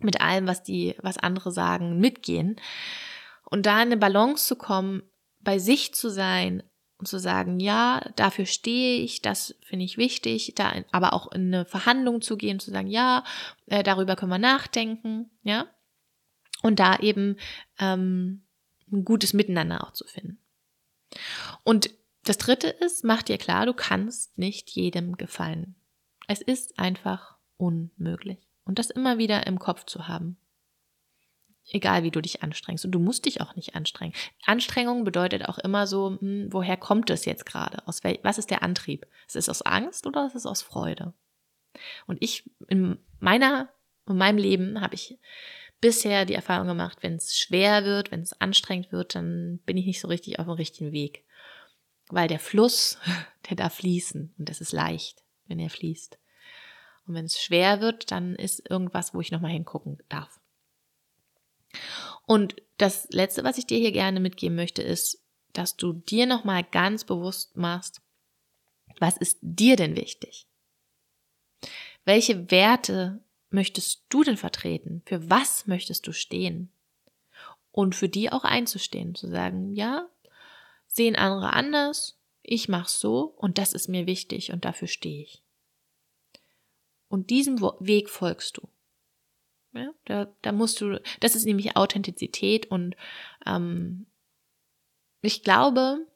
[0.00, 2.56] mit allem, was die, was andere sagen, mitgehen.
[3.44, 5.02] Und da in eine Balance zu kommen,
[5.40, 6.62] bei sich zu sein
[6.98, 11.52] und zu sagen, ja, dafür stehe ich, das finde ich wichtig, da aber auch in
[11.52, 13.24] eine Verhandlung zu gehen, zu sagen, ja,
[13.66, 15.66] äh, darüber können wir nachdenken, ja,
[16.62, 17.36] und da eben
[17.78, 18.42] ähm,
[18.92, 20.38] ein gutes Miteinander auch zu finden.
[21.64, 21.90] Und
[22.24, 25.74] das dritte ist, mach dir klar, du kannst nicht jedem gefallen.
[26.28, 28.49] Es ist einfach unmöglich.
[28.70, 30.36] Und das immer wieder im Kopf zu haben.
[31.72, 32.84] Egal wie du dich anstrengst.
[32.84, 34.14] Und du musst dich auch nicht anstrengen.
[34.46, 37.84] Anstrengung bedeutet auch immer so, hm, woher kommt es jetzt gerade?
[37.88, 39.08] Aus wel was ist der Antrieb?
[39.26, 41.14] Ist es aus Angst oder ist es aus Freude?
[42.06, 43.70] Und ich, in meiner,
[44.06, 45.18] in meinem Leben habe ich
[45.80, 49.86] bisher die Erfahrung gemacht, wenn es schwer wird, wenn es anstrengend wird, dann bin ich
[49.86, 51.24] nicht so richtig auf dem richtigen Weg.
[52.08, 52.98] Weil der Fluss,
[53.50, 56.19] der darf fließen und das ist leicht, wenn er fließt.
[57.10, 60.40] Und wenn es schwer wird, dann ist irgendwas, wo ich nochmal hingucken darf.
[62.24, 65.20] Und das Letzte, was ich dir hier gerne mitgeben möchte, ist,
[65.52, 68.00] dass du dir nochmal ganz bewusst machst,
[69.00, 70.46] was ist dir denn wichtig?
[72.04, 75.02] Welche Werte möchtest du denn vertreten?
[75.04, 76.70] Für was möchtest du stehen?
[77.72, 80.08] Und für die auch einzustehen, zu sagen, ja,
[80.86, 85.42] sehen andere anders, ich mach's so und das ist mir wichtig und dafür stehe ich.
[87.10, 88.68] Und diesem Weg folgst du.
[89.72, 92.96] Ja, da, da musst du, das ist nämlich Authentizität und
[93.46, 94.06] ähm,
[95.20, 96.06] ich glaube,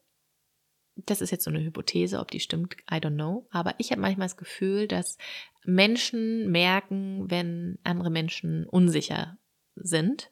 [0.95, 4.01] das ist jetzt so eine Hypothese, ob die stimmt, I don't know, aber ich habe
[4.01, 5.17] manchmal das Gefühl, dass
[5.63, 9.37] Menschen merken, wenn andere Menschen unsicher
[9.75, 10.31] sind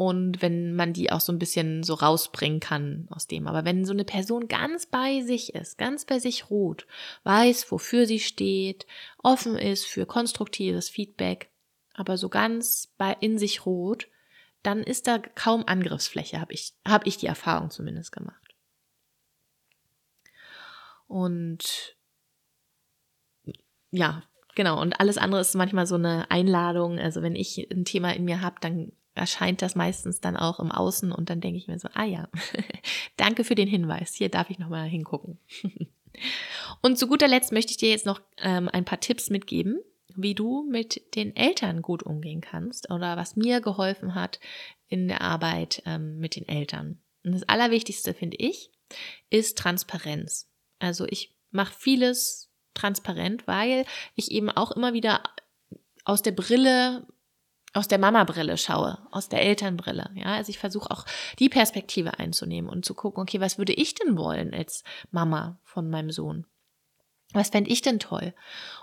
[0.00, 3.46] und wenn man die auch so ein bisschen so rausbringen kann aus dem.
[3.46, 6.86] Aber wenn so eine Person ganz bei sich ist, ganz bei sich ruht,
[7.24, 8.86] weiß, wofür sie steht,
[9.22, 11.50] offen ist für konstruktives Feedback,
[11.92, 14.08] aber so ganz bei in sich ruht,
[14.62, 18.54] dann ist da kaum Angriffsfläche, habe ich, hab ich die Erfahrung zumindest gemacht.
[21.08, 21.94] Und
[23.90, 24.22] ja,
[24.54, 24.80] genau.
[24.80, 26.98] Und alles andere ist manchmal so eine Einladung.
[26.98, 30.72] Also wenn ich ein Thema in mir habe, dann erscheint das meistens dann auch im
[30.72, 32.28] Außen und dann denke ich mir so, ah ja,
[33.16, 35.38] danke für den Hinweis, hier darf ich nochmal hingucken.
[36.82, 39.78] und zu guter Letzt möchte ich dir jetzt noch ähm, ein paar Tipps mitgeben,
[40.16, 44.40] wie du mit den Eltern gut umgehen kannst oder was mir geholfen hat
[44.88, 46.98] in der Arbeit ähm, mit den Eltern.
[47.22, 48.70] Und das Allerwichtigste, finde ich,
[49.28, 50.50] ist Transparenz.
[50.78, 55.22] Also ich mache vieles transparent, weil ich eben auch immer wieder
[56.04, 57.06] aus der Brille
[57.72, 60.10] aus der Mama-Brille schaue, aus der Elternbrille.
[60.14, 61.04] Ja, also ich versuche auch
[61.38, 65.88] die Perspektive einzunehmen und zu gucken, okay, was würde ich denn wollen als Mama von
[65.88, 66.46] meinem Sohn?
[67.32, 68.34] Was fände ich denn toll?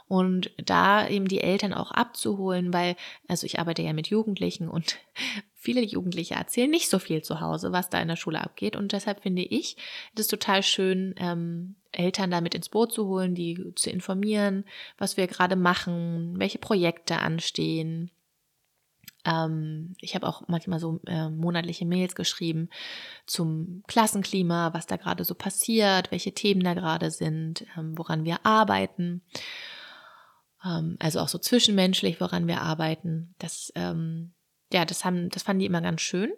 [0.08, 2.96] Und da eben die Eltern auch abzuholen, weil,
[3.28, 4.98] also ich arbeite ja mit Jugendlichen und
[5.54, 8.78] viele Jugendliche erzählen nicht so viel zu Hause, was da in der Schule abgeht.
[8.78, 9.76] Und deshalb finde ich
[10.16, 14.64] es total schön, ähm, Eltern damit ins Boot zu holen, die zu informieren,
[14.98, 18.12] was wir gerade machen, welche Projekte anstehen,
[19.28, 22.70] ähm, ich habe auch manchmal so äh, monatliche Mails geschrieben
[23.26, 28.46] zum Klassenklima, was da gerade so passiert, welche Themen da gerade sind, ähm, woran wir
[28.46, 29.22] arbeiten.
[30.64, 33.36] Ähm, also auch so zwischenmenschlich, woran wir arbeiten.
[33.38, 34.32] Das, ähm,
[34.72, 36.32] ja, das haben, das fanden die immer ganz schön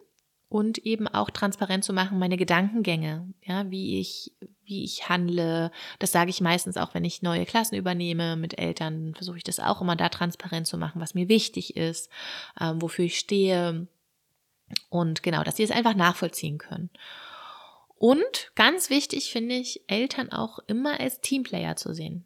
[0.49, 4.33] und eben auch transparent zu machen, meine Gedankengänge, ja, wie ich,
[4.65, 5.71] wie ich handle.
[5.99, 9.59] Das sage ich meistens auch, wenn ich neue Klassen übernehme mit Eltern, versuche ich das
[9.59, 12.09] auch immer da transparent zu machen, was mir wichtig ist,
[12.59, 13.87] ähm, wofür ich stehe.
[14.89, 16.89] Und genau, dass sie es einfach nachvollziehen können.
[17.95, 22.25] Und ganz wichtig finde ich, Eltern auch immer als Teamplayer zu sehen.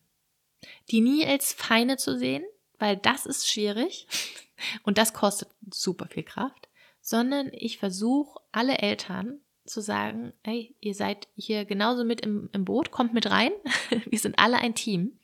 [0.91, 2.43] Die nie als Feinde zu sehen,
[2.79, 4.07] weil das ist schwierig
[4.83, 6.69] und das kostet super viel Kraft,
[7.03, 12.65] sondern ich versuche alle Eltern zu sagen, hey, ihr seid hier genauso mit im, im
[12.65, 13.51] Boot, kommt mit rein.
[14.09, 15.19] Wir sind alle ein Team.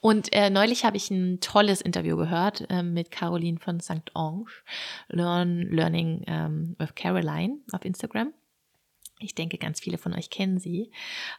[0.00, 4.10] Und äh, neulich habe ich ein tolles Interview gehört äh, mit Caroline von St.
[4.14, 4.46] Ange,
[5.08, 8.32] Learn, Learning ähm, with Caroline auf Instagram.
[9.20, 10.90] Ich denke, ganz viele von euch kennen sie.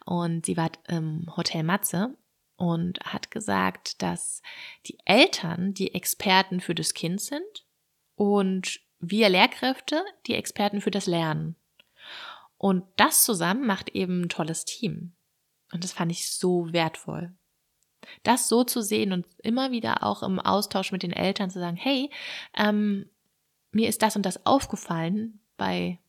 [0.05, 2.17] Und sie war im Hotel Matze
[2.57, 4.41] und hat gesagt, dass
[4.87, 7.65] die Eltern die Experten für das Kind sind
[8.15, 11.55] und wir Lehrkräfte die Experten für das Lernen.
[12.57, 15.13] Und das zusammen macht eben ein tolles Team.
[15.71, 17.31] Und das fand ich so wertvoll.
[18.23, 21.77] Das so zu sehen und immer wieder auch im Austausch mit den Eltern zu sagen,
[21.77, 22.09] hey,
[22.55, 23.09] ähm,
[23.71, 25.99] mir ist das und das aufgefallen bei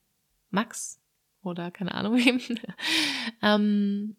[0.50, 1.00] Max
[1.42, 2.40] oder keine Ahnung wem.
[3.42, 4.16] ähm,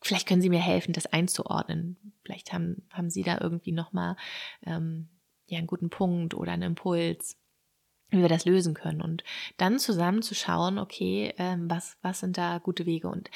[0.00, 2.14] vielleicht können Sie mir helfen, das einzuordnen.
[2.24, 4.16] Vielleicht haben, haben Sie da irgendwie nochmal
[4.64, 5.08] ähm,
[5.50, 7.36] ja, einen guten Punkt oder einen Impuls
[8.10, 9.00] wie wir das lösen können.
[9.00, 9.24] Und
[9.56, 13.08] dann zusammen zu schauen, okay, ähm, was, was sind da gute Wege?
[13.08, 13.30] Und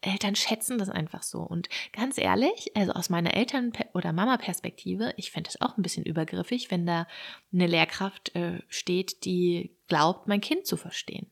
[0.00, 1.40] Eltern schätzen das einfach so.
[1.40, 6.04] Und ganz ehrlich, also aus meiner Eltern- oder Mama-Perspektive, ich fände es auch ein bisschen
[6.04, 7.06] übergriffig, wenn da
[7.52, 11.30] eine Lehrkraft äh, steht, die glaubt, mein Kind zu verstehen.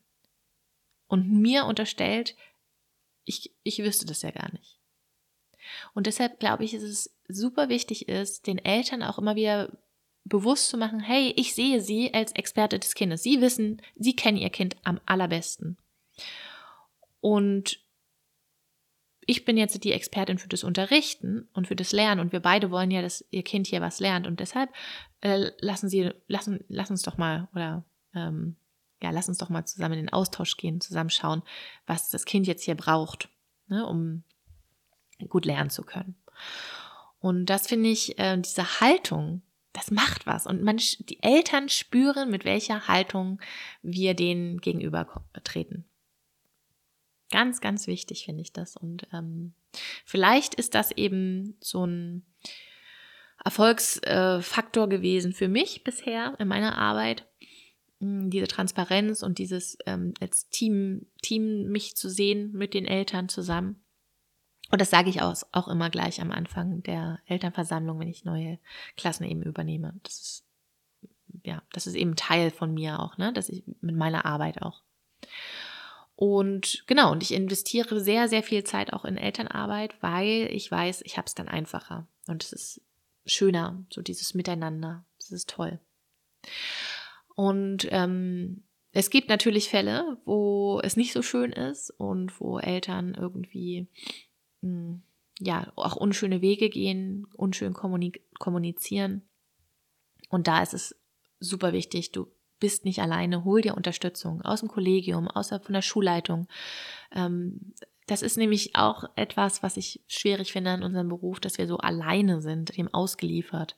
[1.08, 2.36] Und mir unterstellt,
[3.24, 4.78] ich, ich wüsste das ja gar nicht.
[5.92, 9.76] Und deshalb glaube ich, ist es super wichtig ist, den Eltern auch immer wieder
[10.24, 13.22] bewusst zu machen, hey, ich sehe Sie als Experte des Kindes.
[13.22, 15.76] Sie wissen, Sie kennen Ihr Kind am allerbesten.
[17.20, 17.80] Und
[19.26, 22.70] ich bin jetzt die Expertin für das Unterrichten und für das Lernen und wir beide
[22.70, 24.70] wollen ja, dass Ihr Kind hier was lernt und deshalb
[25.20, 28.56] äh, lassen Sie, lassen, lass uns doch mal oder ähm,
[29.02, 31.42] ja, lass uns doch mal zusammen in den Austausch gehen, zusammen schauen,
[31.86, 33.28] was das Kind jetzt hier braucht,
[33.68, 34.24] ne, um
[35.28, 36.16] gut lernen zu können.
[37.20, 40.46] Und das finde ich, äh, diese Haltung, das macht was.
[40.46, 43.40] Und man, die Eltern spüren, mit welcher Haltung
[43.82, 45.84] wir denen gegenüber treten.
[47.30, 48.76] Ganz, ganz wichtig finde ich das.
[48.76, 49.54] Und ähm,
[50.04, 52.24] vielleicht ist das eben so ein
[53.44, 57.26] Erfolgsfaktor äh, gewesen für mich bisher in meiner Arbeit.
[58.00, 63.28] Hm, diese Transparenz und dieses ähm, als Team, Team mich zu sehen mit den Eltern
[63.28, 63.80] zusammen.
[64.70, 68.58] Und das sage ich auch, auch immer gleich am Anfang der Elternversammlung, wenn ich neue
[68.96, 69.94] Klassen eben übernehme.
[70.02, 70.44] Das ist,
[71.44, 73.32] ja, das ist eben Teil von mir auch, ne?
[73.32, 74.82] Das ich mit meiner Arbeit auch.
[76.14, 81.02] Und genau, und ich investiere sehr, sehr viel Zeit auch in Elternarbeit, weil ich weiß,
[81.02, 82.06] ich habe es dann einfacher.
[82.26, 82.82] Und es ist
[83.24, 85.04] schöner, so dieses Miteinander.
[85.18, 85.80] Das ist toll.
[87.34, 93.14] Und ähm, es gibt natürlich Fälle, wo es nicht so schön ist und wo Eltern
[93.14, 93.86] irgendwie
[94.62, 95.02] hm,
[95.38, 99.22] ja, auch unschöne Wege gehen, unschön kommunizieren.
[100.28, 100.96] Und da ist es
[101.38, 102.26] super wichtig, du
[102.60, 106.46] bist nicht alleine, hol dir Unterstützung aus dem Kollegium, außerhalb von der Schulleitung.
[107.10, 107.72] Ähm,
[108.06, 111.78] das ist nämlich auch etwas, was ich schwierig finde an unserem Beruf, dass wir so
[111.78, 113.76] alleine sind, dem ausgeliefert.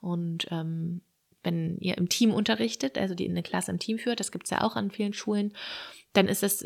[0.00, 1.02] Und ähm,
[1.44, 4.46] wenn ihr im Team unterrichtet, also die in eine Klasse im Team führt, das gibt
[4.46, 5.52] es ja auch an vielen Schulen,
[6.14, 6.62] dann ist das,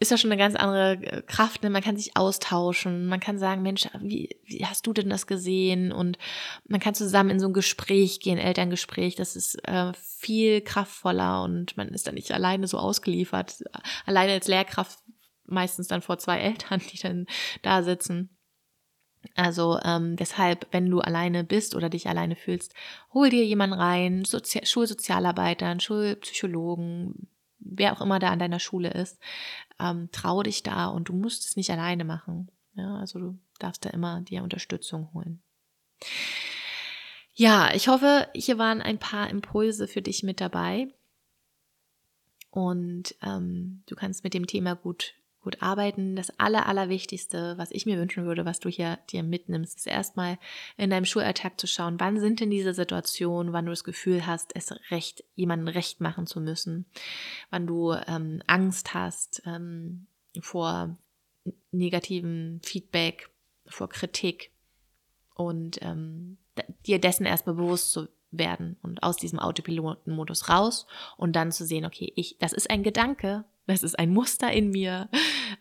[0.00, 1.62] ist das schon eine ganz andere äh, Kraft.
[1.62, 1.70] Ne?
[1.70, 5.92] Man kann sich austauschen, man kann sagen, Mensch, wie, wie hast du denn das gesehen?
[5.92, 6.18] Und
[6.66, 9.14] man kann zusammen in so ein Gespräch gehen, Elterngespräch.
[9.14, 13.62] Das ist äh, viel kraftvoller und man ist dann nicht alleine so ausgeliefert.
[14.06, 14.98] Alleine als Lehrkraft
[15.46, 17.26] meistens dann vor zwei Eltern, die dann
[17.62, 18.33] da sitzen.
[19.34, 22.74] Also ähm, deshalb, wenn du alleine bist oder dich alleine fühlst,
[23.12, 29.18] hol dir jemanden rein, Sozi Schulsozialarbeitern, Schulpsychologen, wer auch immer da an deiner Schule ist,
[29.80, 32.50] ähm, trau dich da und du musst es nicht alleine machen.
[32.74, 35.42] Ja, also du darfst da immer dir Unterstützung holen.
[37.34, 40.88] Ja, ich hoffe, hier waren ein paar Impulse für dich mit dabei
[42.50, 46.16] und ähm, du kannst mit dem Thema gut gut arbeiten.
[46.16, 50.38] Das Aller, Allerwichtigste, was ich mir wünschen würde, was du hier dir mitnimmst, ist erstmal
[50.76, 54.56] in deinem Schulalltag zu schauen, wann sind denn diese Situationen, wann du das Gefühl hast,
[54.56, 56.86] es recht, jemandem recht machen zu müssen,
[57.50, 60.06] wann du ähm, Angst hast ähm,
[60.40, 60.96] vor
[61.70, 63.30] negativen Feedback,
[63.66, 64.50] vor Kritik
[65.34, 66.38] und ähm,
[66.86, 71.84] dir dessen erstmal bewusst zu werden und aus diesem Autopilotenmodus raus und dann zu sehen,
[71.84, 75.08] okay, ich, das ist ein Gedanke, das ist ein Muster in mir,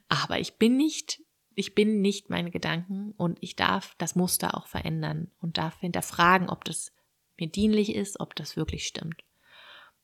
[0.08, 1.22] aber ich bin nicht,
[1.56, 6.50] ich bin nicht meine Gedanken und ich darf das Muster auch verändern und darf hinterfragen,
[6.50, 6.92] ob das
[7.38, 9.24] mir dienlich ist, ob das wirklich stimmt.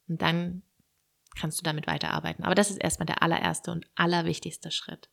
[0.07, 0.63] Und dann
[1.39, 2.43] kannst du damit weiterarbeiten.
[2.43, 5.09] Aber das ist erstmal der allererste und allerwichtigste Schritt.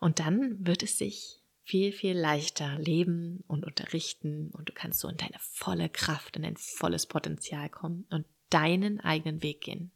[0.00, 5.08] Und dann wird es sich viel, viel leichter leben und unterrichten und du kannst so
[5.08, 9.92] in deine volle Kraft, in dein volles Potenzial kommen und deinen eigenen Weg gehen.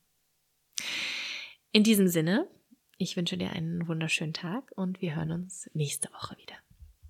[1.75, 2.47] In diesem Sinne,
[2.99, 6.62] ich wünsche dir einen wunderschönen Tag und wir hören uns nächste Woche wieder.